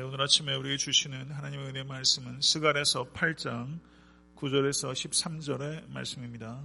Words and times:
네, 0.00 0.04
오늘 0.06 0.22
아침에 0.22 0.54
우리에게 0.54 0.78
주시는 0.78 1.30
하나님의 1.30 1.66
은혜 1.66 1.82
말씀은 1.82 2.40
스갈에서 2.40 3.12
8장 3.12 3.80
9절에서 4.34 4.92
13절의 4.92 5.90
말씀입니다. 5.90 6.58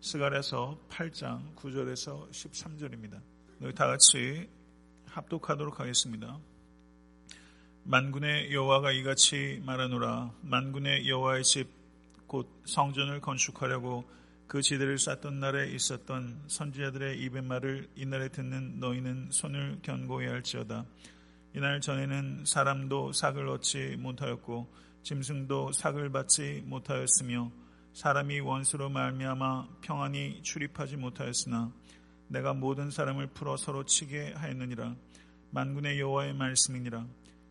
스갈에서 0.00 0.80
8장 0.88 1.54
9절에서 1.54 2.30
13절입니다. 2.30 3.20
우리 3.60 3.74
다 3.74 3.86
같이 3.88 4.48
합독하도록 5.04 5.80
하겠습니다. 5.80 6.38
만군의 7.84 8.54
여호와가 8.54 8.90
이같이 8.92 9.60
말하노라 9.66 10.32
만군의 10.40 11.06
여호와의 11.10 11.44
집 11.44 11.82
곧 12.32 12.48
성전을 12.64 13.20
건축하려고 13.20 14.10
그 14.46 14.62
지대를 14.62 14.98
쌓던 14.98 15.38
날에 15.38 15.70
있었던 15.72 16.44
선지자들의 16.46 17.20
입의 17.20 17.42
말을 17.42 17.90
이날에 17.94 18.30
듣는 18.30 18.80
너희는 18.80 19.28
손을 19.30 19.80
견고히 19.82 20.28
할지어다 20.28 20.86
이날 21.54 21.80
전에는 21.82 22.44
사람도 22.46 23.12
삭을 23.12 23.46
얻지 23.48 23.96
못하였고 23.98 24.72
짐승도 25.02 25.72
삭을 25.72 26.10
받지 26.10 26.62
못하였으며 26.64 27.52
사람이 27.92 28.40
원수로 28.40 28.88
말미암아 28.88 29.68
평안히 29.82 30.42
출입하지 30.42 30.96
못하였으나 30.96 31.70
내가 32.28 32.54
모든 32.54 32.90
사람을 32.90 33.28
풀어 33.28 33.58
서로 33.58 33.84
치게 33.84 34.32
하였느니라. 34.34 34.96
만군의 35.50 36.00
여호와의 36.00 36.32
말씀이니라. 36.32 37.06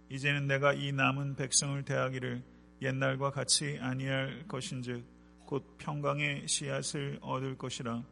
이제는 0.09 0.47
내가 0.47 0.73
이 0.73 0.91
남은 0.91 1.35
백성을 1.35 1.83
대하기를 1.83 2.41
옛날과 2.81 3.29
같이 3.29 3.77
아니할 3.79 4.45
것인즉 4.47 5.05
곧 5.45 5.77
평강의 5.77 6.47
씨앗을 6.47 7.19
얻을 7.21 7.55
것이라. 7.59 8.03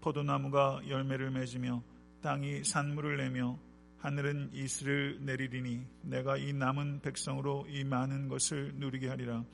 포도나무가 0.00 0.80
열매를 0.88 1.30
맺으며 1.30 1.84
땅이 2.22 2.64
산물을 2.64 3.18
내며 3.18 3.56
하늘은 3.98 4.50
이슬을 4.52 5.18
내리리니 5.22 5.84
내가 6.02 6.36
이 6.36 6.52
남은 6.52 7.00
백성으로 7.02 7.66
이 7.68 7.82
많은 7.82 8.28
것을 8.28 8.74
누리게 8.76 9.08
하리라. 9.08 9.44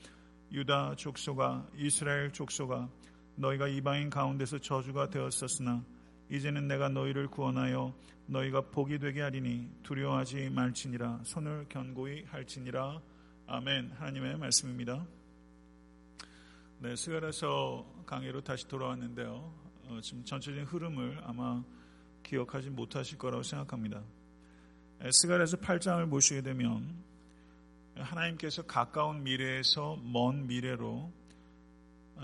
유다 0.51 0.95
족소가 0.95 1.67
이스라엘 1.75 2.31
족소가 2.31 2.89
너희가 3.35 3.67
이방인 3.67 4.09
가운데서 4.09 4.59
저주가 4.59 5.09
되었었으나 5.09 5.83
이제는 6.29 6.67
내가 6.67 6.89
너희를 6.89 7.27
구원하여 7.27 7.93
너희가 8.27 8.61
복이 8.69 8.99
되게 8.99 9.21
하리니 9.21 9.69
두려워하지 9.83 10.49
말지니라 10.49 11.21
손을 11.23 11.65
견고히 11.67 12.23
할지니라 12.25 13.01
아멘 13.47 13.91
하나님의 13.91 14.37
말씀입니다. 14.37 15.05
네, 16.79 16.95
스갈에서 16.95 17.85
강의로 18.05 18.41
다시 18.41 18.67
돌아왔는데요. 18.67 19.53
어, 19.87 19.99
지금 20.01 20.23
전체적인 20.23 20.65
흐름을 20.65 21.21
아마 21.23 21.63
기억하지 22.23 22.69
못하실 22.69 23.17
거라고 23.17 23.43
생각합니다. 23.43 24.03
스갈에서 25.11 25.57
8장을 25.57 26.09
보시게 26.09 26.41
되면 26.41 26.95
하나님께서 27.95 28.63
가까운 28.63 29.23
미래에서 29.23 29.99
먼 30.03 30.47
미래로 30.47 31.11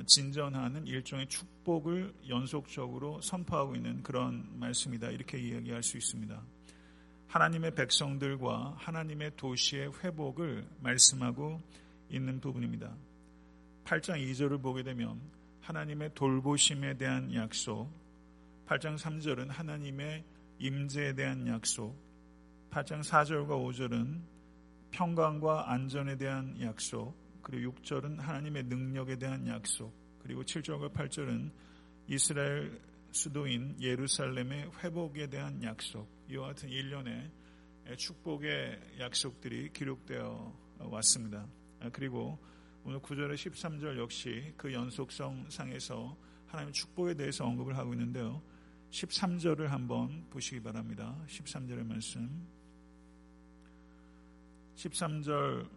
진전하는 0.05 0.87
일종의 0.87 1.27
축복을 1.27 2.13
연속적으로 2.27 3.21
선포하고 3.21 3.75
있는 3.75 4.01
그런 4.01 4.47
말씀이다. 4.59 5.09
이렇게 5.09 5.37
이야기할 5.37 5.83
수 5.83 5.97
있습니다. 5.97 6.41
하나님의 7.27 7.75
백성들과 7.75 8.75
하나님의 8.77 9.37
도시의 9.37 9.91
회복을 10.03 10.65
말씀하고 10.79 11.61
있는 12.09 12.39
부분입니다. 12.39 12.93
8장 13.85 14.15
2절을 14.17 14.61
보게 14.61 14.83
되면 14.83 15.19
하나님의 15.61 16.13
돌보심에 16.15 16.97
대한 16.97 17.33
약속, 17.33 17.89
8장 18.67 18.97
3절은 18.97 19.49
하나님의 19.49 20.23
임재에 20.59 21.13
대한 21.13 21.47
약속, 21.47 22.10
8장 22.71 23.03
4절과 23.03 23.49
5절은 23.49 24.21
평강과 24.91 25.69
안전에 25.73 26.15
대한 26.15 26.55
약속, 26.61 27.13
그리고 27.41 27.73
6절은 27.73 28.17
하나님의 28.17 28.63
능력에 28.63 29.17
대한 29.17 29.45
약속, 29.45 29.93
그리고 30.19 30.41
7절과 30.41 30.93
8절은 30.93 31.51
이스라엘 32.07 32.79
수도인 33.11 33.75
예루살렘의 33.81 34.71
회복에 34.81 35.27
대한 35.27 35.61
약속, 35.63 36.07
이와 36.29 36.47
같은 36.47 36.69
일련의 36.69 37.29
축복의 37.97 38.99
약속들이 38.99 39.73
기록되어 39.73 40.53
왔습니다. 40.79 41.45
그리고 41.91 42.39
오늘 42.85 42.99
9절의 42.99 43.33
13절 43.33 43.97
역시 43.97 44.53
그 44.55 44.71
연속성 44.71 45.49
상에서 45.49 46.15
하나님의 46.47 46.71
축복에 46.71 47.15
대해서 47.15 47.45
언급을 47.45 47.77
하고 47.77 47.91
있는데요. 47.93 48.41
13절을 48.91 49.67
한번 49.67 50.25
보시기 50.29 50.61
바랍니다. 50.61 51.21
13절의 51.27 51.85
말씀. 51.85 52.60
13절 54.75 55.67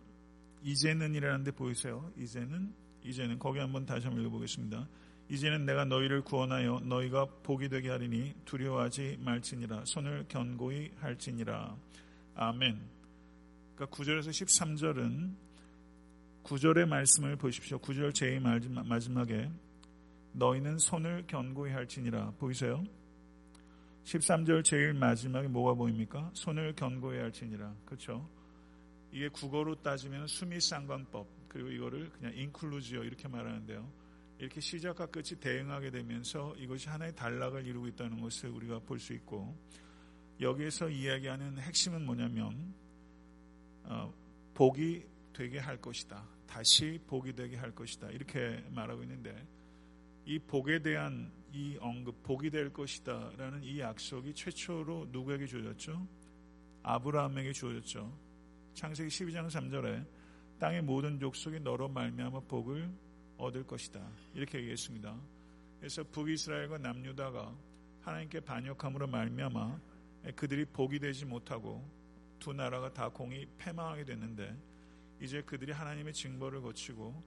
이제는 0.63 1.15
이라는데 1.15 1.51
보이세요? 1.51 2.11
이제는 2.17 2.73
이제는 3.03 3.39
거기 3.39 3.59
한번 3.59 3.85
다시 3.85 4.07
한번 4.07 4.23
읽어보겠습니다. 4.23 4.89
이제는 5.29 5.65
내가 5.65 5.85
너희를 5.85 6.23
구원하여 6.23 6.81
너희가 6.81 7.27
복이 7.43 7.69
되게 7.69 7.91
하리니 7.91 8.35
두려워하지 8.45 9.19
말지니라 9.21 9.85
손을 9.87 10.25
견고히 10.29 10.93
할지니라 11.01 11.77
아멘. 12.35 12.81
그러니까 13.75 13.97
9절에서 13.97 14.29
13절은 14.29 15.35
9절의 16.45 16.87
말씀을 16.87 17.37
보십시오. 17.37 17.79
9절 17.79 18.15
제일 18.15 18.41
마지막에 18.41 19.51
너희는 20.33 20.79
손을 20.79 21.25
견고히 21.27 21.73
할지니라 21.73 22.33
보이세요? 22.39 22.85
13절 24.05 24.63
제일 24.65 24.93
마지막에 24.93 25.49
뭐가 25.49 25.75
보입니까? 25.75 26.31
손을 26.35 26.75
견고히 26.75 27.19
할지니라 27.19 27.75
그렇죠? 27.87 28.29
이게 29.15 29.29
국어로 29.29 29.77
따지면 29.77 30.27
수미상관법 30.27 31.47
그리고 31.47 31.71
이거를 31.71 32.11
그냥 32.11 32.37
인클루지어 32.37 33.05
이렇게 33.05 33.29
말하는데요. 33.29 33.89
이렇게 34.41 34.61
시작과 34.61 35.07
끝이 35.07 35.39
대응하게 35.41 35.93
되면서 35.93 36.53
이것이 36.57 36.89
하나의 36.89 37.15
단락을 37.15 37.65
이루고 37.65 37.87
있다는 37.87 38.21
것을 38.21 38.51
우리가 38.51 38.81
볼 38.81 38.99
수 38.99 39.13
있고 39.13 39.57
여기에서 40.41 40.89
이야기하는 40.89 41.61
핵심은 41.61 42.05
뭐냐면 42.05 42.75
어, 43.85 44.13
복이 44.55 45.07
되게 45.33 45.61
할 45.61 45.81
것이다. 45.81 46.27
다시 46.49 46.99
복이 47.07 47.35
되게 47.35 47.57
할 47.57 47.73
것이다. 47.73 48.11
이렇게 48.11 48.65
말하고 48.71 49.05
있는데 49.05 49.47
이 50.27 50.41
복에 50.41 50.83
대한 50.83 51.31
이 51.53 51.77
언급, 51.81 52.21
복이 52.25 52.51
될 52.51 52.73
것이다라는 52.73 53.63
이 53.63 53.79
약속이 53.79 54.35
최초로 54.35 55.11
누구에게 55.13 55.47
주어졌죠? 55.47 56.05
아브라함에게 56.83 57.53
주어졌죠. 57.53 58.24
창세기 58.75 59.09
12장 59.09 59.47
3절에 59.47 60.05
땅의 60.59 60.83
모든 60.83 61.19
족속이 61.21 61.61
너로 61.61 61.89
말미암아 61.89 62.41
복을 62.41 62.91
얻을 63.39 63.65
것이다. 63.65 64.05
이렇게 64.35 64.59
얘기했습니다. 64.59 65.17
그래서 65.79 66.03
북이스라엘과 66.03 66.79
남유다가 66.79 67.55
하나님께 68.01 68.41
반역함으로 68.41 69.07
말미암아 69.07 69.81
그들이 70.35 70.65
복이 70.65 70.99
되지 70.99 71.25
못하고 71.25 71.89
두 72.41 72.53
나라가 72.53 72.93
다 72.93 73.09
공이 73.09 73.47
패망하게 73.59 74.05
됐는데 74.05 74.57
이제 75.21 75.41
그들이 75.43 75.71
하나님의 75.71 76.13
징벌을 76.13 76.61
거치고 76.61 77.23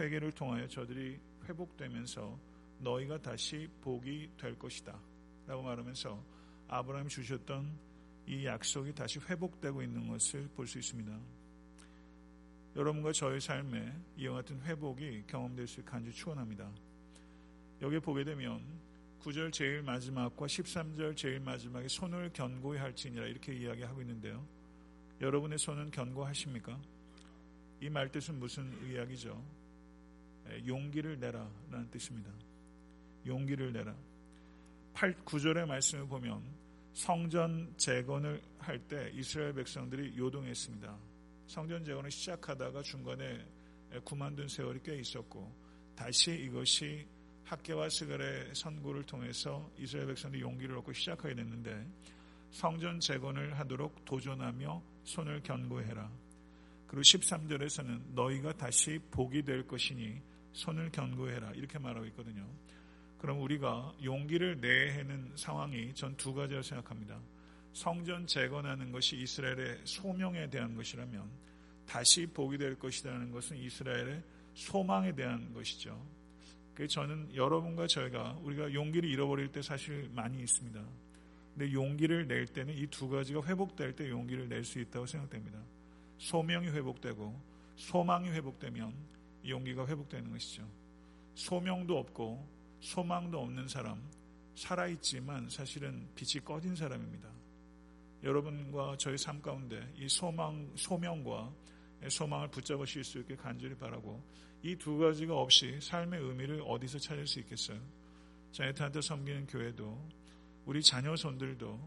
회개를 0.00 0.32
통하여 0.32 0.66
저들이 0.66 1.18
회복되면서 1.44 2.38
너희가 2.80 3.22
다시 3.22 3.68
복이 3.82 4.32
될 4.36 4.58
것이다. 4.58 4.98
라고 5.46 5.62
말하면서 5.62 6.22
아브라함이 6.68 7.08
주셨던 7.08 7.87
이 8.28 8.44
약속이 8.44 8.94
다시 8.94 9.18
회복되고 9.20 9.82
있는 9.82 10.06
것을 10.06 10.48
볼 10.54 10.66
수 10.66 10.78
있습니다. 10.78 11.18
여러분과 12.76 13.10
저의 13.12 13.40
삶에 13.40 13.92
이와 14.18 14.36
같은 14.36 14.60
회복이 14.60 15.24
경험될 15.26 15.66
수 15.66 15.80
있게 15.80 15.90
간절히 15.90 16.14
축원합니다. 16.14 16.70
여기 17.80 17.98
보게 17.98 18.24
되면 18.24 18.62
9절 19.22 19.50
제일 19.50 19.82
마지막과 19.82 20.46
13절 20.46 21.16
제일 21.16 21.40
마지막에 21.40 21.88
손을 21.88 22.30
견고히 22.34 22.78
할지니라 22.78 23.26
이렇게 23.26 23.54
이야기하고 23.54 24.02
있는데요. 24.02 24.46
여러분의 25.22 25.58
손은 25.58 25.90
견고하십니까? 25.90 26.78
이 27.80 27.88
말뜻은 27.88 28.38
무슨 28.38 28.70
이야기죠? 28.86 29.42
용기를 30.66 31.18
내라 31.18 31.50
라는 31.70 31.90
뜻입니다. 31.90 32.30
용기를 33.26 33.72
내라. 33.72 33.94
8, 34.92 35.14
9절의 35.24 35.66
말씀을 35.66 36.06
보면 36.06 36.42
성전 36.98 37.72
재건을 37.76 38.42
할 38.58 38.76
때 38.88 39.12
이스라엘 39.14 39.52
백성들이 39.52 40.18
요동했습니다. 40.18 40.98
성전 41.46 41.84
재건을 41.84 42.10
시작하다가 42.10 42.82
중간에 42.82 43.46
구만둔 44.02 44.48
세월이 44.48 44.80
꽤 44.82 44.96
있었고 44.96 45.48
다시 45.94 46.32
이것이 46.32 47.06
학계와 47.44 47.88
스갈의 47.88 48.52
선고를 48.52 49.04
통해서 49.04 49.70
이스라엘 49.78 50.08
백성들이 50.08 50.42
용기를 50.42 50.76
얻고 50.78 50.92
시작하게 50.92 51.36
됐는데 51.36 51.86
성전 52.50 52.98
재건을 52.98 53.56
하도록 53.60 54.04
도전하며 54.04 54.82
손을 55.04 55.40
견고해라. 55.44 56.10
그리고 56.88 57.02
13절에서는 57.02 58.14
너희가 58.14 58.54
다시 58.54 58.98
복이 59.12 59.44
될 59.44 59.64
것이니 59.68 60.20
손을 60.52 60.90
견고해라. 60.90 61.52
이렇게 61.52 61.78
말하고 61.78 62.06
있거든요. 62.06 62.44
그럼 63.18 63.40
우리가 63.42 63.94
용기를 64.02 64.60
내야 64.60 64.98
하는 64.98 65.32
상황이 65.36 65.92
전 65.94 66.16
두 66.16 66.32
가지라고 66.34 66.62
생각합니다. 66.62 67.20
성전 67.72 68.26
재건하는 68.26 68.90
것이 68.92 69.16
이스라엘의 69.16 69.80
소명에 69.84 70.48
대한 70.50 70.74
것이라면 70.74 71.28
다시 71.86 72.26
복이 72.26 72.58
될 72.58 72.78
것이라는 72.78 73.30
것은 73.30 73.56
이스라엘의 73.56 74.22
소망에 74.54 75.14
대한 75.14 75.52
것이죠. 75.52 76.00
그 76.74 76.86
저는 76.86 77.34
여러분과 77.34 77.86
저희가 77.86 78.38
우리가 78.42 78.72
용기를 78.72 79.08
잃어버릴 79.08 79.48
때 79.52 79.62
사실 79.62 80.08
많이 80.12 80.40
있습니다. 80.40 80.80
근데 81.54 81.72
용기를 81.72 82.28
낼 82.28 82.46
때는 82.46 82.74
이 82.74 82.86
두 82.86 83.08
가지가 83.08 83.42
회복될 83.44 83.96
때 83.96 84.08
용기를 84.08 84.48
낼 84.48 84.64
수 84.64 84.78
있다고 84.80 85.06
생각됩니다. 85.06 85.58
소명이 86.18 86.68
회복되고 86.68 87.40
소망이 87.76 88.28
회복되면 88.30 88.92
용기가 89.46 89.86
회복되는 89.86 90.30
것이죠. 90.30 90.68
소명도 91.34 91.98
없고 91.98 92.57
소망도 92.80 93.40
없는 93.40 93.68
사람, 93.68 94.02
살아있지만 94.54 95.48
사실은 95.48 96.08
빛이 96.14 96.44
꺼진 96.44 96.74
사람입니다. 96.74 97.28
여러분과 98.22 98.96
저희 98.98 99.16
삶 99.16 99.40
가운데 99.40 99.80
이 99.96 100.08
소망, 100.08 100.72
소명과 100.76 101.52
소망을 102.08 102.48
붙잡으실 102.50 103.04
수 103.04 103.18
있게 103.20 103.36
간절히 103.36 103.76
바라고 103.76 104.22
이 104.62 104.74
두 104.76 104.98
가지가 104.98 105.36
없이 105.36 105.78
삶의 105.80 106.20
의미를 106.20 106.62
어디서 106.66 106.98
찾을 106.98 107.26
수 107.26 107.38
있겠어요? 107.40 107.80
자네트한테 108.52 109.00
섬기는 109.00 109.46
교회도 109.46 110.08
우리 110.66 110.82
자녀 110.82 111.14
손들도 111.14 111.78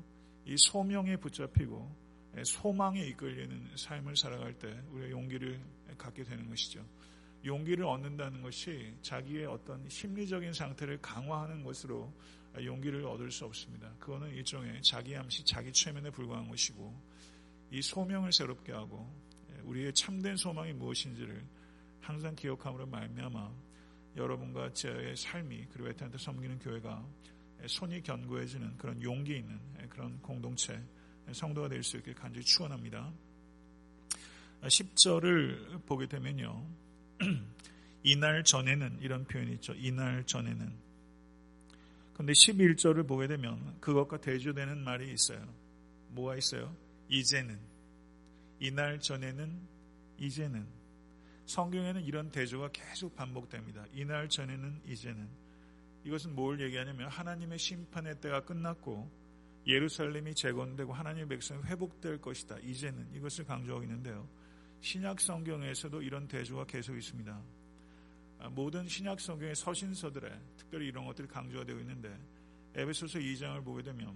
이 0.46 0.56
소명에 0.58 1.18
붙잡히고 1.18 2.02
소망에 2.46 3.02
이끌리는 3.08 3.72
삶을 3.76 4.16
살아갈 4.16 4.54
때 4.58 4.70
우리가 4.92 5.10
용기를 5.12 5.60
갖게 5.98 6.24
되는 6.24 6.50
것이죠. 6.50 6.86
용기를 7.44 7.86
얻는다는 7.86 8.42
것이 8.42 8.96
자기의 9.02 9.46
어떤 9.46 9.88
심리적인 9.90 10.54
상태를 10.54 11.02
강화하는 11.02 11.64
것으로 11.64 12.14
용기를 12.62 13.06
얻을 13.06 13.32
수 13.32 13.46
없습니다. 13.46 13.92
그거는 14.00 14.30
일종의 14.30 14.82
자기 14.84 15.16
암시, 15.16 15.46
자기 15.46 15.72
최면에 15.72 16.10
불과한 16.12 16.48
것이고 16.50 16.94
이 17.72 17.82
소명을 17.82 18.32
새롭게 18.32 18.74
하고 18.74 19.10
우리의 19.64 19.94
참된 19.94 20.36
소망이 20.36 20.74
무엇인지를 20.74 21.44
항상 22.02 22.36
기억함으로 22.36 22.86
말미암아 22.88 23.52
여러분과 24.18 24.74
저의 24.74 25.16
삶이 25.16 25.68
그리고 25.72 25.90
에탄한테 25.90 26.18
섬기는 26.18 26.60
교회가 26.60 27.08
손이 27.68 28.02
견고해지는 28.02 28.78
그런 28.78 29.02
용기 29.02 29.38
있는 29.38 29.60
그런 29.90 30.20
공동체 30.22 30.82
성도가 31.32 31.70
될 31.70 31.84
수 31.84 31.98
있게 31.98 32.14
간절히 32.14 32.44
축원합니다. 32.44 33.14
10절을 34.64 35.86
보게 35.86 36.08
되면요. 36.08 36.68
이날 38.04 38.44
전에는 38.44 39.00
이런 39.02 39.26
표현이 39.26 39.54
있죠. 39.54 39.74
이날 39.74 40.24
전에는. 40.26 40.72
근데 42.14 42.34
11절을 42.34 43.08
보게 43.08 43.28
되면 43.28 43.80
그것과 43.80 44.22
대조되는 44.22 44.84
말이 44.84 45.12
있어요. 45.12 45.44
뭐가 46.10 46.36
있어요? 46.38 46.76
이제는. 47.10 47.58
이날 48.60 49.00
전에는 49.00 49.60
이제는. 50.20 50.66
성경에는 51.46 52.04
이런 52.04 52.32
대조가 52.32 52.70
계속 52.72 53.16
반복됩니다. 53.16 53.86
이날 53.94 54.30
전에는 54.30 54.82
이제는. 54.88 55.28
이것은 56.04 56.36
뭘 56.36 56.60
얘기하냐면 56.62 57.10
하나님의 57.10 57.60
심판의 57.60 58.20
때가 58.22 58.46
끝났고 58.46 59.10
예루살렘이 59.68 60.34
재건되고 60.34 60.94
하나님의 60.94 61.28
백성이 61.28 61.62
회복될 61.64 62.22
것이다. 62.22 62.58
이제는 62.60 63.14
이것을 63.16 63.46
강조하고 63.46 63.84
있는데요. 63.84 64.28
신약 64.81 65.19
성경에서도 65.19 66.01
이런 66.01 66.28
대조가 66.28 66.66
계속 66.66 66.98
있습니다. 66.98 67.42
아, 68.39 68.50
모든 68.50 68.88
신약 68.88 69.19
성경의 69.19 69.56
서신서들에 69.56 70.30
특별히 70.57 70.88
이런 70.88 71.06
것들이 71.06 71.28
강조가 71.28 71.63
되고 71.63 71.80
있는데 71.80 72.12
에베소서 72.74 73.19
2장을 73.19 73.63
보게 73.63 73.83
되면 73.83 74.16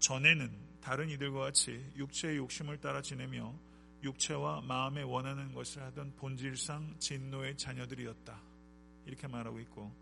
전에는 0.00 0.50
다른 0.80 1.08
이들과 1.08 1.40
같이 1.40 1.84
육체의 1.94 2.38
욕심을 2.38 2.80
따라 2.80 3.00
지내며 3.00 3.54
육체와 4.02 4.62
마음에 4.62 5.02
원하는 5.02 5.54
것을 5.54 5.82
하던 5.82 6.16
본질상 6.16 6.96
진노의 6.98 7.56
자녀들이었다. 7.56 8.40
이렇게 9.06 9.28
말하고 9.28 9.60
있고 9.60 9.92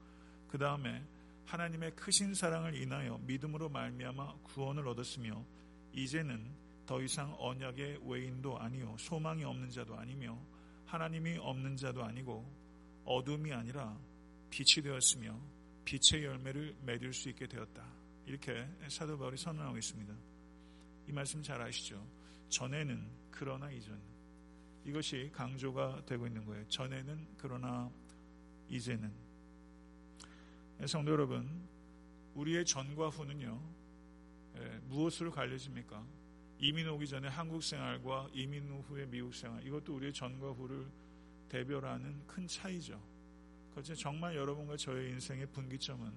그 0.49 0.57
다음에 0.57 1.05
하나님의 1.45 1.97
크신 1.97 2.33
사랑을 2.33 2.75
인하여 2.75 3.19
믿음으로 3.27 3.69
말미암아 3.69 4.37
구원을 4.45 4.89
얻었으며 4.89 5.45
이제는 5.93 6.47
더 6.91 7.01
이상 7.01 7.33
언약의 7.39 8.01
외인도 8.05 8.59
아니요 8.59 8.97
소망이 8.99 9.45
없는 9.45 9.71
자도 9.71 9.97
아니며 9.97 10.37
하나님이 10.87 11.39
없는 11.39 11.77
자도 11.77 12.03
아니고 12.03 12.45
어둠이 13.05 13.53
아니라 13.53 13.97
빛이 14.51 14.83
되었으며 14.83 15.41
빛의 15.85 16.25
열매를 16.25 16.75
맺을 16.83 17.13
수 17.13 17.29
있게 17.29 17.47
되었다. 17.47 17.87
이렇게 18.27 18.69
사도 18.89 19.17
바울이 19.17 19.37
선언하고 19.37 19.79
있습니다. 19.79 20.13
이 21.07 21.13
말씀 21.13 21.41
잘 21.45 21.63
아시죠? 21.63 22.05
전에는 22.49 23.09
그러나 23.31 23.71
이전 23.71 23.97
이것이 24.85 25.31
강조가 25.33 26.05
되고 26.07 26.27
있는 26.27 26.45
거예요. 26.45 26.67
전에는 26.67 27.37
그러나 27.39 27.89
이제는 28.69 29.13
성도 30.87 31.13
여러분 31.13 31.69
우리의 32.35 32.65
전과 32.65 33.11
후는요 33.11 33.63
예, 34.57 34.81
무엇으로 34.89 35.31
갈려집니까? 35.31 36.05
이민 36.63 36.87
오기 36.89 37.09
전에 37.09 37.27
한국 37.27 37.63
생활과 37.63 38.29
이민 38.35 38.71
후의 38.83 39.07
미국 39.07 39.35
생활 39.35 39.67
이것도 39.67 39.95
우리의 39.95 40.13
전과 40.13 40.51
후를 40.53 40.87
대별하는 41.49 42.27
큰 42.27 42.47
차이죠. 42.47 43.01
그렇죠. 43.71 43.95
정말 43.95 44.37
여러분과 44.37 44.77
저의 44.77 45.11
인생의 45.13 45.47
분기점은 45.53 46.13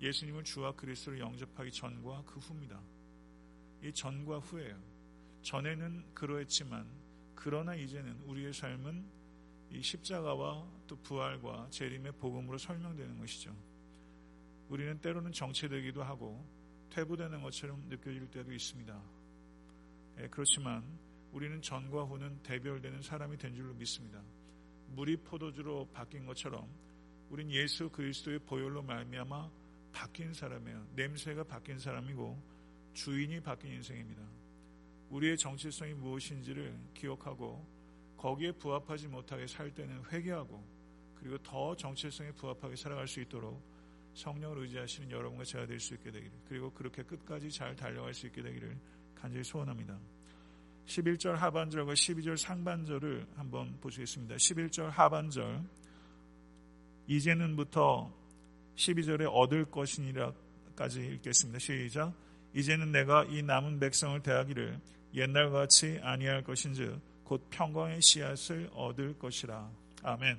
예수님을 0.00 0.44
주와 0.44 0.72
그리스도를 0.72 1.18
영접하기 1.18 1.72
전과 1.72 2.22
그 2.24 2.38
후입니다. 2.38 2.80
이 3.82 3.92
전과 3.92 4.38
후예요. 4.38 4.80
전에는 5.42 6.14
그러했지만 6.14 6.86
그러나 7.34 7.74
이제는 7.74 8.20
우리의 8.26 8.52
삶은 8.52 9.04
이 9.72 9.82
십자가와 9.82 10.64
또 10.86 10.96
부활과 11.02 11.66
재림의 11.70 12.12
복음으로 12.20 12.56
설명되는 12.56 13.18
것이죠. 13.18 13.52
우리는 14.68 15.00
때로는 15.00 15.32
정체되기도 15.32 16.04
하고 16.04 16.46
퇴보되는 16.90 17.42
것처럼 17.42 17.82
느껴질 17.88 18.30
때도 18.30 18.52
있습니다. 18.52 19.21
예, 20.32 20.34
그렇지만 20.34 20.82
우리는 21.32 21.60
전과 21.60 22.04
후는 22.04 22.42
대별되는 22.42 23.02
사람이 23.02 23.36
된 23.36 23.54
줄로 23.54 23.74
믿습니다. 23.74 24.22
물이 24.88 25.18
포도주로 25.18 25.88
바뀐 25.92 26.26
것처럼 26.26 26.66
우린 27.30 27.50
예수 27.50 27.88
그리스도의 27.90 28.38
보혈로 28.40 28.82
말미암아 28.82 29.50
바뀐 29.92 30.32
사람이에요. 30.32 30.86
냄새가 30.94 31.44
바뀐 31.44 31.78
사람이고 31.78 32.42
주인이 32.94 33.40
바뀐 33.40 33.72
인생입니다. 33.74 34.22
우리의 35.10 35.36
정체성이 35.36 35.94
무엇인지를 35.94 36.78
기억하고 36.94 37.64
거기에 38.16 38.52
부합하지 38.52 39.08
못하게 39.08 39.46
살 39.46 39.70
때는 39.74 40.02
회개하고 40.10 40.62
그리고 41.14 41.38
더 41.38 41.76
정체성에 41.76 42.32
부합하게 42.32 42.76
살아갈 42.76 43.06
수 43.06 43.20
있도록 43.20 43.62
성령을 44.14 44.58
의지하시는 44.58 45.10
여러분과 45.10 45.44
제가 45.44 45.66
될 45.66 45.80
수 45.80 45.94
있게 45.94 46.10
되기를 46.10 46.32
그리고 46.46 46.70
그렇게 46.72 47.02
끝까지 47.02 47.50
잘 47.50 47.74
달려갈 47.76 48.12
수 48.12 48.26
있게 48.26 48.42
되기를 48.42 48.78
간절히 49.14 49.44
소원합니다. 49.44 49.98
11절 50.86 51.34
하반절과 51.34 51.94
12절 51.94 52.36
상반절을 52.36 53.26
한번 53.36 53.78
보시겠습니다. 53.80 54.36
11절 54.36 54.88
하반절 54.90 55.62
이제는부터 57.06 58.12
12절에 58.76 59.28
얻을 59.32 59.66
것이니라까지 59.66 61.00
읽겠습니다. 61.06 61.58
시작. 61.58 62.12
이제는 62.54 62.92
내가 62.92 63.24
이 63.24 63.42
남은 63.42 63.80
백성을 63.80 64.20
대하기를 64.22 64.80
옛날과 65.14 65.60
같이 65.60 65.98
아니할 66.02 66.42
것인즉 66.42 67.00
곧 67.24 67.46
평강의 67.50 68.00
씨앗을 68.02 68.70
얻을 68.74 69.18
것이라. 69.18 69.70
아멘. 70.02 70.38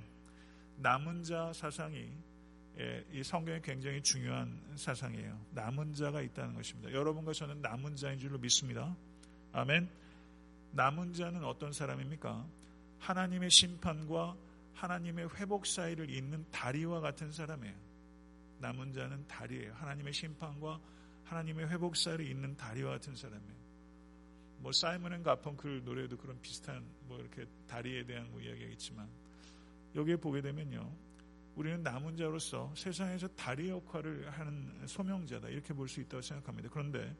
남은 0.77 1.23
자 1.23 1.51
사상이 1.53 2.07
예, 2.79 3.05
이 3.11 3.23
성경에 3.23 3.61
굉장히 3.61 4.01
중요한 4.01 4.59
사상이에요. 4.75 5.39
남은 5.51 5.93
자가 5.93 6.21
있다는 6.21 6.55
것입니다. 6.55 6.91
여러분과 6.91 7.31
저는 7.31 7.61
남은 7.61 7.95
자인 7.95 8.17
줄로 8.17 8.39
믿습니다. 8.39 8.95
아멘. 9.51 10.02
남은 10.73 11.13
자는 11.13 11.43
어떤 11.43 11.71
사람입니까? 11.71 12.45
하나님의 12.99 13.49
심판과 13.49 14.35
하나님의 14.73 15.29
회복 15.35 15.67
사이를 15.67 16.09
잇는 16.09 16.45
다리와 16.51 16.99
같은 16.99 17.31
사람이에요. 17.31 17.75
남은 18.59 18.91
자는 18.93 19.27
다리예요. 19.27 19.73
하나님의 19.75 20.13
심판과 20.13 20.79
하나님의 21.25 21.69
회복 21.69 21.95
사이를 21.95 22.25
잇는 22.25 22.57
다리와 22.57 22.93
같은 22.93 23.15
사람이에요. 23.15 23.63
뭐 24.57 24.71
사이먼 24.71 25.13
앤 25.13 25.23
가펑클 25.23 25.83
노래도 25.83 26.17
그런 26.17 26.41
비슷한 26.41 26.83
뭐 27.07 27.19
이렇게 27.19 27.45
다리에 27.67 28.03
대한 28.03 28.31
뭐 28.31 28.41
이야기겠지만 28.41 29.07
여기에 29.95 30.15
보게 30.15 30.41
되면요. 30.41 30.89
우리는 31.55 31.83
남은 31.83 32.17
자로서 32.17 32.73
세상에서 32.75 33.27
다리 33.35 33.69
역할을 33.69 34.31
하는 34.31 34.87
소명자다 34.87 35.49
이렇게 35.49 35.71
볼 35.71 35.87
수 35.87 36.01
있다고 36.01 36.21
생각합니다. 36.21 36.69
그런데 36.71 37.15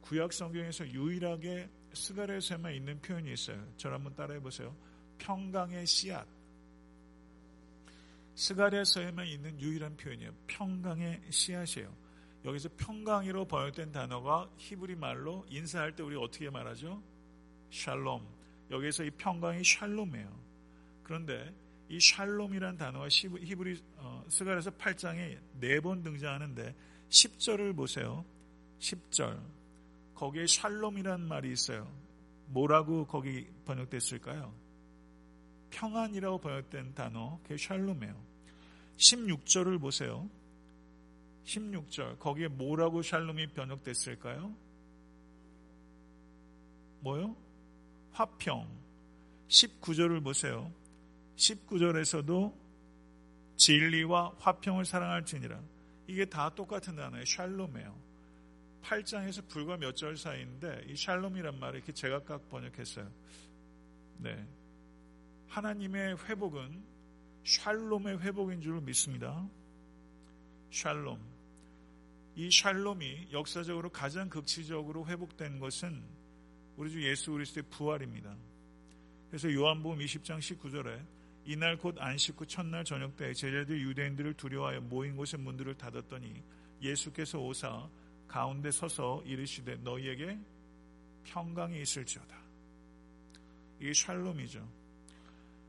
구약 0.00 0.32
성경에서 0.32 0.88
유일하게 0.88 1.68
스가랴에서만 1.92 2.74
있는 2.74 3.00
표현이 3.00 3.32
있어요. 3.32 3.64
저를 3.76 3.96
한번 3.96 4.14
따라해 4.14 4.40
보세요. 4.40 4.74
평강의 5.18 5.86
씨앗. 5.86 6.26
스가랴서에만 8.34 9.26
있는 9.26 9.60
유일한 9.60 9.96
표현이에요. 9.96 10.32
평강의 10.46 11.22
씨앗이에요. 11.30 11.92
여기서 12.44 12.68
평강이로 12.76 13.46
번역된 13.46 13.90
단어가 13.90 14.48
히브리 14.58 14.94
말로 14.94 15.44
인사할 15.48 15.96
때 15.96 16.02
우리 16.04 16.16
어떻게 16.16 16.48
말하죠? 16.48 17.02
샬롬. 17.70 18.24
여기서 18.70 19.04
이 19.04 19.10
평강이 19.10 19.64
샬롬이에요. 19.64 20.40
그런데 21.02 21.52
이 21.88 21.98
샬롬이란 21.98 22.76
단어가 22.76 23.08
히브리 23.08 23.82
어, 23.96 24.24
스가랴서 24.28 24.70
8장에 24.72 25.38
네 25.58 25.80
번 25.80 26.02
등장하는데 26.02 26.74
10절을 27.08 27.74
보세요. 27.74 28.24
10절. 28.78 29.40
거기에 30.18 30.48
샬롬이란 30.48 31.28
말이 31.28 31.52
있어요. 31.52 31.88
뭐라고 32.48 33.06
거기 33.06 33.46
번역됐을까요? 33.64 34.52
평안이라고 35.70 36.38
번역된 36.38 36.94
단어, 36.94 37.38
그게 37.44 37.56
샬롬이에요. 37.56 38.20
16절을 38.96 39.80
보세요. 39.80 40.28
16절. 41.44 42.18
거기에 42.18 42.48
뭐라고 42.48 43.00
샬롬이 43.00 43.46
번역됐을까요? 43.52 44.52
뭐요? 47.00 47.36
화평. 48.10 48.66
19절을 49.46 50.24
보세요. 50.24 50.72
19절에서도 51.36 52.52
진리와 53.56 54.34
화평을 54.40 54.84
사랑할지니라. 54.84 55.60
이게 56.08 56.24
다 56.24 56.52
똑같은 56.52 56.96
단어예요. 56.96 57.24
샬롬이에요. 57.24 58.07
8장에서 58.82 59.46
불과 59.48 59.76
몇 59.76 59.94
절 59.94 60.16
사이인데 60.16 60.84
이 60.88 60.96
샬롬이란 60.96 61.58
말을 61.58 61.76
이렇게 61.76 61.92
제각각 61.92 62.48
번역했어요. 62.48 63.10
네. 64.18 64.46
하나님의 65.48 66.16
회복은 66.24 66.84
샬롬의 67.44 68.20
회복인 68.20 68.60
줄 68.60 68.80
믿습니다. 68.80 69.48
샬롬. 70.70 71.18
이 72.36 72.50
샬롬이 72.50 73.28
역사적으로 73.32 73.90
가장 73.90 74.28
극치적으로 74.28 75.06
회복된 75.06 75.58
것은 75.58 76.02
우리 76.76 76.90
주 76.90 77.02
예수 77.02 77.32
그리스도의 77.32 77.64
부활입니다. 77.70 78.36
그래서 79.28 79.52
요한복음 79.52 79.98
20장 79.98 80.38
19절에 80.38 81.04
이날 81.44 81.76
곧 81.78 81.96
안식 81.98 82.40
후 82.40 82.46
첫날 82.46 82.84
저녁 82.84 83.16
때 83.16 83.32
제자들이 83.32 83.82
유대인들을 83.82 84.34
두려워하여 84.34 84.82
모인 84.82 85.16
곳의 85.16 85.40
문들을 85.40 85.74
닫았더니 85.76 86.42
예수께서 86.82 87.38
오사 87.40 87.88
가운데 88.28 88.70
서서 88.70 89.22
이르시되 89.24 89.76
너희에게 89.76 90.38
평강이 91.24 91.80
있을지어다. 91.80 92.36
이게 93.80 93.92
샬롬이죠. 93.92 94.66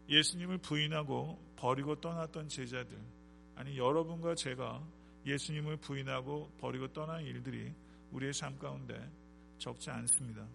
예수님을 0.09 0.57
부인하고 0.59 1.39
버리고 1.55 1.99
떠났던 1.99 2.49
제자들, 2.49 2.97
아니 3.55 3.77
여러분과 3.77 4.35
제가 4.35 4.81
예수님을 5.25 5.77
부인하고 5.77 6.51
버리고 6.59 6.87
떠난 6.93 7.23
일들이 7.23 7.71
우리의 8.11 8.33
삶 8.33 8.57
가운데 8.57 9.09
적지 9.57 9.89
않습니다. 9.91 10.47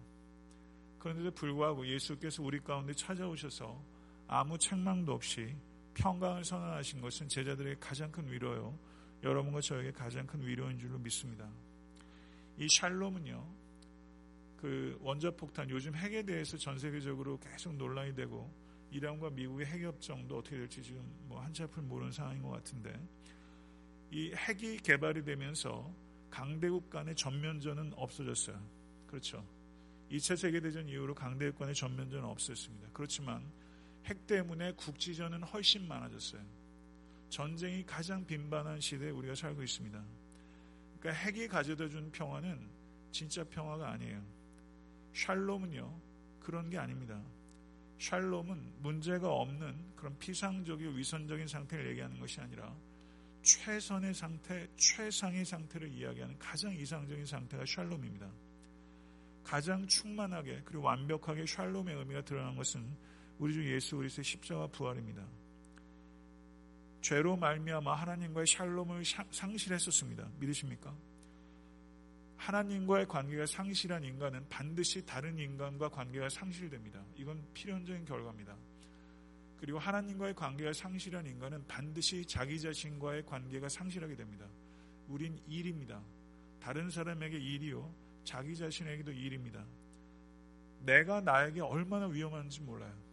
그런데도 0.99 1.31
불구하고 1.31 1.87
예수께서 1.87 2.41
우리 2.43 2.59
가운데 2.59 2.93
찾아오셔서 2.93 3.79
아무 4.27 4.57
책망도 4.57 5.13
없이 5.13 5.55
평강을 5.93 6.43
선언하신 6.43 6.99
것은 6.99 7.29
제자들에게 7.29 7.79
가장 7.79 8.11
큰 8.11 8.29
위로요. 8.29 8.77
여러분과 9.23 9.61
저에게 9.61 9.91
가장 9.91 10.25
큰 10.27 10.45
위로인 10.45 10.77
줄로 10.77 10.97
믿습니다. 10.97 11.47
이 12.57 12.67
샬롬은요, 12.69 13.55
그 14.57 14.97
원자폭탄, 15.01 15.69
요즘 15.69 15.95
핵에 15.95 16.23
대해서 16.23 16.57
전 16.57 16.79
세계적으로 16.79 17.39
계속 17.39 17.75
논란이 17.75 18.15
되고, 18.15 18.51
이란과 18.91 19.31
미국의 19.31 19.65
핵협정도 19.65 20.37
어떻게 20.37 20.57
될지 20.57 20.81
지금 20.81 21.03
뭐 21.27 21.41
한치 21.41 21.63
앞을 21.63 21.83
모르는 21.83 22.11
상황인 22.11 22.41
것 22.41 22.49
같은데, 22.49 22.97
이 24.11 24.33
핵이 24.33 24.77
개발이 24.77 25.23
되면서 25.23 25.93
강대국 26.29 26.89
간의 26.89 27.15
전면전은 27.15 27.93
없어졌어요. 27.95 28.59
그렇죠. 29.07 29.45
2차 30.11 30.37
세계대전 30.37 30.87
이후로 30.87 31.15
강대국 31.15 31.59
간의 31.59 31.75
전면전은 31.75 32.25
없었습니다. 32.25 32.89
그렇지만 32.93 33.43
핵 34.05 34.27
때문에 34.27 34.73
국지전은 34.73 35.43
훨씬 35.43 35.87
많아졌어요. 35.87 36.41
전쟁이 37.29 37.85
가장 37.85 38.25
빈번한 38.25 38.79
시대에 38.79 39.09
우리가 39.09 39.35
살고 39.35 39.63
있습니다. 39.63 40.03
그러니까 41.05 41.23
핵이 41.23 41.47
가져다 41.47 41.87
준 41.87 42.11
평화는 42.11 42.67
진짜 43.11 43.43
평화가 43.43 43.91
아니에요. 43.91 44.23
샬롬은요, 45.13 46.01
그런 46.39 46.67
게 46.67 46.79
아닙니다. 46.79 47.21
샬롬은 47.99 48.81
문제가 48.81 49.31
없는 49.31 49.93
그런 49.95 50.17
피상적이고 50.17 50.93
위선적인 50.93 51.47
상태를 51.47 51.91
얘기하는 51.91 52.19
것이 52.19 52.41
아니라 52.41 52.75
최선의 53.43 54.15
상태, 54.15 54.67
최상의 54.77 55.45
상태를 55.45 55.89
이야기하는 55.89 56.39
가장 56.39 56.73
이상적인 56.73 57.23
상태가 57.23 57.63
샬롬입니다. 57.67 58.27
가장 59.43 59.85
충만하게 59.85 60.63
그리고 60.65 60.85
완벽하게 60.85 61.45
샬롬의 61.45 61.95
의미가 61.97 62.23
드러난 62.23 62.55
것은 62.55 62.83
우리 63.37 63.53
주 63.53 63.71
예수 63.71 63.95
그리스도의 63.97 64.23
십자가 64.23 64.65
부활입니다. 64.65 65.23
죄로 67.05 67.37
말미암아 67.37 67.93
하나님과의 67.93 68.47
샬롬을 68.47 69.03
상실했었습니다. 69.29 70.27
믿으십니까? 70.39 70.91
하나님과의 72.37 73.07
관계가 73.07 73.45
상실한 73.45 74.03
인간은 74.03 74.49
반드시 74.49 75.05
다른 75.05 75.37
인간과 75.37 75.87
관계가 75.87 76.29
상실됩니다. 76.29 76.99
이건 77.15 77.45
필연적인 77.53 78.05
결과입니다. 78.05 78.55
그리고 79.59 79.77
하나님과의 79.77 80.33
관계가 80.33 80.73
상실한 80.73 81.27
인간은 81.27 81.67
반드시 81.67 82.25
자기 82.25 82.59
자신과의 82.59 83.23
관계가 83.27 83.69
상실하게 83.69 84.15
됩니다. 84.15 84.47
우린 85.07 85.39
일입니다. 85.47 86.01
다른 86.59 86.89
사람에게 86.89 87.37
일이요. 87.37 87.87
자기 88.23 88.55
자신에게도 88.55 89.11
일입니다. 89.11 89.63
내가 90.79 91.21
나에게 91.21 91.61
얼마나 91.61 92.07
위험한지 92.07 92.61
몰라요. 92.61 93.04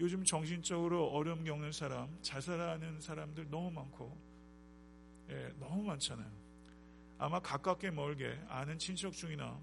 요즘 0.00 0.24
정신적으로 0.24 1.08
어려움 1.08 1.44
겪는 1.44 1.72
사람, 1.72 2.16
자살하는 2.22 3.00
사람들 3.00 3.50
너무 3.50 3.70
많고, 3.70 4.16
예, 5.30 5.52
너무 5.58 5.82
많잖아요. 5.82 6.30
아마 7.18 7.40
가깝게 7.40 7.90
멀게 7.90 8.38
아는 8.48 8.78
친척 8.78 9.12
중이나 9.12 9.60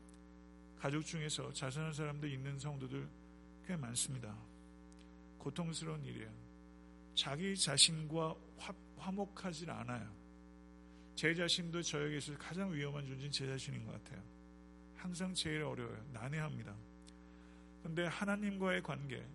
가족 0.78 1.04
중에서 1.04 1.54
자살하는 1.54 1.94
사람들 1.94 2.30
있는 2.30 2.60
성도들 2.60 3.08
꽤 3.66 3.78
많습니다. 3.78 4.38
고통스러운 5.38 6.04
일이에요. 6.04 6.30
자기 7.16 7.56
자신과 7.56 8.36
화, 8.58 8.74
화목하지 8.98 9.70
않아요. 9.70 10.14
제 11.16 11.34
자신도 11.34 11.82
저에게 11.82 12.18
있어서 12.18 12.38
가장 12.38 12.74
위험한 12.74 13.08
존재는 13.08 13.32
제 13.32 13.48
자신인 13.48 13.86
것 13.86 13.94
같아요. 13.94 14.22
항상 14.96 15.34
제일 15.34 15.64
어려워요. 15.64 16.04
난해합니다. 16.12 16.76
그런데 17.80 18.06
하나님과의 18.08 18.84
관계, 18.84 19.26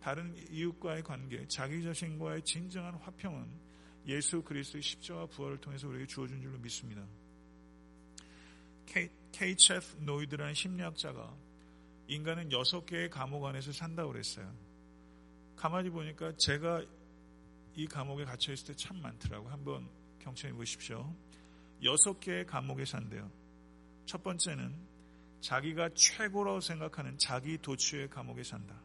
다른 0.00 0.34
이웃과의 0.50 1.02
관계, 1.02 1.46
자기 1.48 1.82
자신과의 1.82 2.42
진정한 2.42 2.94
화평은 2.94 3.68
예수 4.06 4.42
그리스도의 4.42 4.82
십자가 4.82 5.26
부활을 5.26 5.58
통해서 5.58 5.88
우리에게 5.88 6.06
주어진 6.06 6.40
줄로 6.40 6.58
믿습니다. 6.58 7.04
케이체프 9.32 9.98
노이드라는 10.00 10.54
심리학자가 10.54 11.36
인간은 12.06 12.50
여섯 12.52 12.86
개의 12.86 13.10
감옥 13.10 13.44
안에서 13.44 13.70
산다고 13.72 14.12
그랬어요. 14.12 14.50
가만히 15.56 15.90
보니까 15.90 16.32
제가 16.38 16.82
이 17.74 17.86
감옥에 17.86 18.24
갇혀 18.24 18.52
있을 18.52 18.68
때 18.68 18.74
참 18.74 19.00
많더라고. 19.02 19.48
한번 19.50 19.88
경청해 20.20 20.54
보십시오. 20.54 21.14
여섯 21.84 22.18
개의 22.18 22.46
감옥에 22.46 22.84
산대요. 22.84 23.30
첫 24.06 24.22
번째는 24.22 24.74
자기가 25.40 25.90
최고라고 25.94 26.60
생각하는 26.60 27.18
자기 27.18 27.58
도취의 27.58 28.08
감옥에 28.08 28.42
산다. 28.42 28.80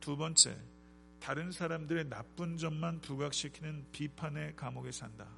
두 0.00 0.16
번째, 0.16 0.56
다른 1.20 1.52
사람들의 1.52 2.08
나쁜 2.08 2.56
점만 2.56 3.00
부각시키는 3.02 3.86
비판의 3.92 4.56
감옥에 4.56 4.90
산다. 4.90 5.28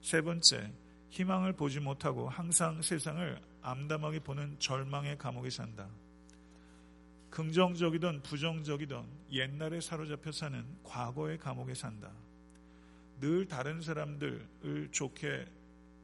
세 0.00 0.22
번째, 0.22 0.72
희망을 1.10 1.52
보지 1.52 1.80
못하고 1.80 2.28
항상 2.28 2.80
세상을 2.80 3.40
암담하게 3.60 4.20
보는 4.20 4.58
절망의 4.58 5.18
감옥에 5.18 5.50
산다. 5.50 5.88
긍정적이든 7.30 8.22
부정적이든 8.22 9.04
옛날에 9.32 9.80
사로잡혀 9.82 10.32
사는 10.32 10.64
과거의 10.82 11.36
감옥에 11.36 11.74
산다. 11.74 12.10
늘 13.20 13.46
다른 13.46 13.82
사람들을 13.82 14.88
좋게 14.90 15.44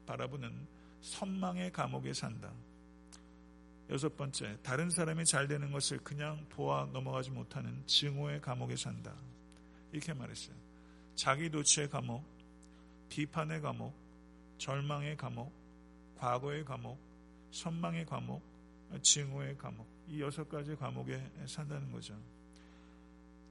바라보는 0.07 0.53
선망의 1.01 1.73
감옥에 1.73 2.13
산다. 2.13 2.53
여섯 3.93 4.17
번째, 4.17 4.57
다른 4.63 4.89
사람이 4.89 5.27
잘 5.27 5.47
되는 5.47 5.71
것을 5.71 5.99
그냥 5.99 6.47
보아 6.49 6.87
넘어가지 6.95 7.31
못하는 7.31 7.87
증오의 7.87 8.41
감옥에 8.41 8.75
산다. 8.75 9.15
이렇게 9.93 10.15
말했어요. 10.15 10.57
자기 11.15 11.51
도취의 11.51 11.91
감옥, 11.91 12.25
비판의 13.11 13.61
감옥, 13.61 13.95
절망의 14.57 15.19
감옥, 15.19 15.53
과거의 16.17 16.65
감옥, 16.65 16.99
선망의 17.51 18.07
감옥, 18.07 18.43
증오의 19.03 19.59
감옥. 19.59 19.87
이 20.09 20.23
여섯 20.23 20.49
가지 20.49 20.75
감옥에 20.75 21.31
산다는 21.47 21.93
거죠. 21.93 22.19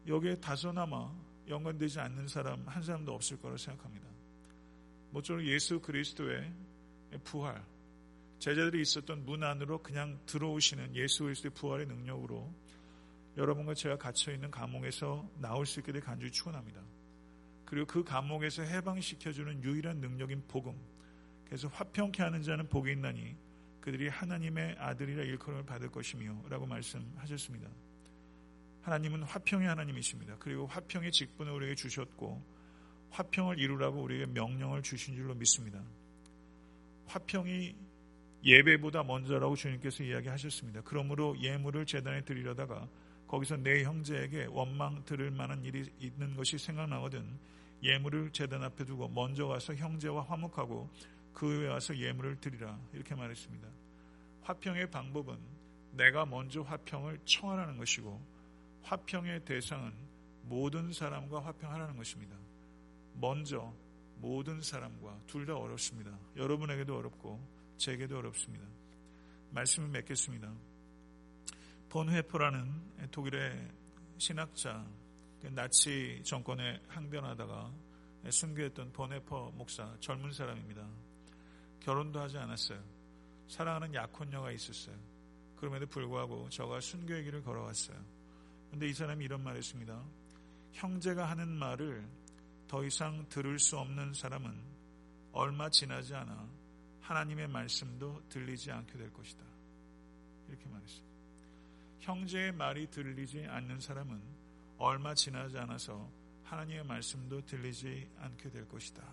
여기에 0.07 0.39
다소나마 0.39 1.13
연관되지 1.47 1.99
않는 1.99 2.27
사람 2.27 2.67
한 2.67 2.81
사람도 2.81 3.13
없을 3.13 3.39
거라고 3.39 3.57
생각합니다. 3.57 4.07
모쪼록 5.11 5.45
예수 5.45 5.79
그리스도의 5.79 6.51
부활, 7.23 7.63
제자들이 8.41 8.81
있었던 8.81 9.23
문 9.23 9.43
안으로 9.43 9.83
그냥 9.83 10.19
들어오시는 10.25 10.95
예수 10.95 11.25
그리스도의 11.25 11.51
부활의 11.53 11.85
능력으로 11.85 12.51
여러분과 13.37 13.75
제가 13.75 13.97
갇혀 13.99 14.31
있는 14.31 14.49
감옥에서 14.49 15.29
나올 15.37 15.67
수 15.67 15.79
있게 15.79 15.91
될 15.91 16.01
간절히 16.01 16.31
축원합니다. 16.31 16.81
그리고 17.65 17.85
그 17.85 18.03
감옥에서 18.03 18.63
해방시켜 18.63 19.31
주는 19.31 19.63
유일한 19.63 19.97
능력인 19.97 20.45
복음. 20.47 20.75
그래서 21.45 21.67
화평케 21.67 22.23
하는 22.23 22.41
자는 22.41 22.67
복이 22.67 22.91
있나니 22.93 23.35
그들이 23.79 24.07
하나님의 24.07 24.75
아들이라 24.79 25.21
일컬음을 25.21 25.63
받을 25.63 25.91
것이며 25.91 26.45
라고 26.49 26.65
말씀하셨습니다. 26.65 27.69
하나님은 28.81 29.21
화평의 29.21 29.67
하나님이십니다. 29.67 30.37
그리고 30.39 30.65
화평의 30.65 31.11
직분을 31.11 31.53
우리에게 31.53 31.75
주셨고 31.75 32.43
화평을 33.11 33.59
이루라고 33.59 34.01
우리에게 34.01 34.25
명령을 34.25 34.81
주신 34.81 35.13
줄로 35.13 35.35
믿습니다. 35.35 35.83
화평이 37.05 37.90
예배보다 38.43 39.03
먼저라고 39.03 39.55
주님께서 39.55 40.03
이야기하셨습니다. 40.03 40.81
그러므로 40.83 41.35
예물을 41.39 41.85
재단에 41.85 42.21
드리려다가 42.23 42.87
거기서 43.27 43.57
내 43.57 43.83
형제에게 43.83 44.47
원망 44.49 45.05
들을 45.05 45.31
만한 45.31 45.63
일이 45.63 45.85
있는 45.99 46.35
것이 46.35 46.57
생각나거든 46.57 47.23
예물을 47.83 48.31
재단 48.31 48.63
앞에 48.63 48.83
두고 48.85 49.07
먼저 49.09 49.47
와서 49.47 49.73
형제와 49.73 50.23
화목하고 50.23 50.89
그 51.33 51.59
후에 51.59 51.67
와서 51.69 51.95
예물을 51.95 52.39
드리라 52.41 52.77
이렇게 52.93 53.15
말했습니다. 53.15 53.67
화평의 54.43 54.91
방법은 54.91 55.37
내가 55.93 56.25
먼저 56.25 56.61
화평을 56.61 57.19
청하라는 57.25 57.77
것이고 57.77 58.19
화평의 58.83 59.45
대상은 59.45 59.93
모든 60.43 60.91
사람과 60.91 61.41
화평하라는 61.45 61.95
것입니다. 61.95 62.35
먼저 63.13 63.73
모든 64.17 64.61
사람과 64.61 65.19
둘 65.27 65.45
다 65.45 65.55
어렵습니다. 65.55 66.11
여러분에게도 66.35 66.97
어렵고 66.97 67.39
제게도 67.81 68.19
어렵습니다. 68.19 68.63
말씀을 69.49 69.89
맺겠습니다. 69.89 70.53
본회포라는 71.89 73.09
독일의 73.09 73.69
신학자, 74.19 74.85
그 75.41 75.47
나치 75.47 76.21
정권에 76.23 76.79
항변하다가 76.87 77.73
순교했던 78.29 78.93
본회퍼 78.93 79.51
목사, 79.55 79.97
젊은 79.99 80.31
사람입니다. 80.31 80.87
결혼도 81.79 82.21
하지 82.21 82.37
않았어요. 82.37 82.79
사랑하는 83.47 83.95
약혼녀가 83.95 84.51
있었어요. 84.51 84.95
그럼에도 85.55 85.87
불구하고 85.87 86.49
저가 86.49 86.79
순교의 86.81 87.23
길을 87.23 87.41
걸어왔어요. 87.41 87.97
근데 88.69 88.89
이 88.89 88.93
사람이 88.93 89.25
이런 89.25 89.43
말을 89.43 89.57
했습니다. 89.57 89.99
형제가 90.73 91.31
하는 91.31 91.49
말을 91.49 92.07
더 92.67 92.85
이상 92.85 93.27
들을 93.27 93.57
수 93.57 93.79
없는 93.79 94.13
사람은 94.13 94.53
얼마 95.31 95.67
지나지 95.67 96.13
않아 96.13 96.60
하나님의 97.11 97.49
말씀도 97.49 98.29
들리지 98.29 98.71
않게 98.71 98.97
될 98.97 99.11
것이다. 99.11 99.43
이렇게 100.47 100.65
말했어요. 100.69 101.05
형제의 101.99 102.53
말이 102.53 102.89
들리지 102.89 103.45
않는 103.47 103.81
사람은 103.81 104.21
얼마 104.77 105.13
지나지 105.13 105.57
않아서 105.57 106.09
하나님의 106.45 106.85
말씀도 106.85 107.45
들리지 107.45 108.09
않게 108.17 108.49
될 108.51 108.65
것이다. 108.65 109.03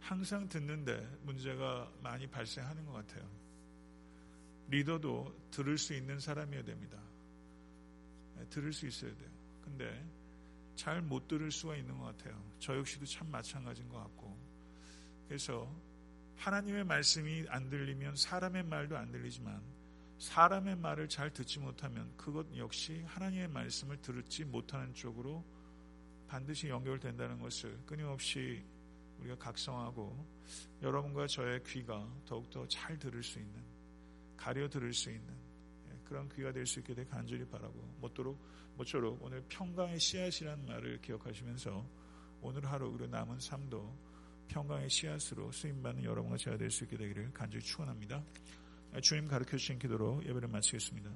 항상 0.00 0.46
듣는데 0.46 1.00
문제가 1.22 1.90
많이 2.02 2.26
발생하는 2.26 2.84
것 2.84 2.92
같아요. 2.92 3.26
리더도 4.68 5.48
들을 5.50 5.78
수 5.78 5.94
있는 5.94 6.20
사람이어야 6.20 6.64
됩니다. 6.64 6.98
네, 8.36 8.44
들을 8.50 8.74
수 8.74 8.86
있어야 8.86 9.14
돼요. 9.16 9.30
근데 9.62 10.06
잘 10.76 11.00
못 11.00 11.26
들을 11.28 11.50
수가 11.50 11.76
있는 11.76 11.96
것 11.96 12.04
같아요. 12.04 12.38
저 12.58 12.76
역시도 12.76 13.06
참 13.06 13.30
마찬가지인 13.30 13.88
것 13.88 13.98
같고. 14.00 14.38
그래서 15.26 15.87
하나님의 16.38 16.84
말씀이 16.84 17.44
안 17.48 17.68
들리면 17.68 18.16
사람의 18.16 18.64
말도 18.64 18.96
안 18.96 19.10
들리지만 19.10 19.60
사람의 20.18 20.76
말을 20.76 21.08
잘 21.08 21.32
듣지 21.32 21.58
못하면 21.58 22.12
그것 22.16 22.46
역시 22.56 23.02
하나님의 23.06 23.48
말씀을 23.48 23.96
듣지 24.00 24.44
못하는 24.44 24.94
쪽으로 24.94 25.44
반드시 26.28 26.68
연결된다는 26.68 27.40
것을 27.40 27.76
끊임없이 27.84 28.64
우리가 29.18 29.36
각성하고 29.36 30.26
여러분과 30.82 31.26
저의 31.26 31.62
귀가 31.64 32.06
더욱더 32.24 32.66
잘 32.68 32.98
들을 32.98 33.22
수 33.22 33.38
있는 33.38 33.60
가려 34.36 34.68
들을 34.68 34.92
수 34.92 35.10
있는 35.10 35.26
그런 36.04 36.28
귀가 36.30 36.52
될 36.52 36.64
수 36.66 36.78
있게 36.78 36.94
되 36.94 37.04
간절히 37.04 37.44
바라고 37.46 37.74
모쪼록 38.00 38.38
모쪼록 38.76 39.22
오늘 39.22 39.42
평강의 39.48 39.98
씨앗이라는 39.98 40.66
말을 40.66 41.00
기억하시면서 41.02 41.84
오늘 42.40 42.64
하루 42.64 42.92
그리고 42.92 43.10
남은 43.10 43.40
삶도 43.40 44.07
평강의 44.48 44.88
씨앗으로 44.90 45.52
쓰임받는 45.52 46.04
여러분과 46.04 46.36
제가 46.36 46.56
될 46.56 46.70
수 46.70 46.84
있게 46.84 46.96
되기를 46.96 47.32
간절히 47.32 47.64
축원합니다. 47.64 48.22
주님 49.02 49.28
가르쳐 49.28 49.56
주신 49.56 49.78
기도로 49.78 50.22
예배를 50.24 50.48
마치겠습니다. 50.48 51.10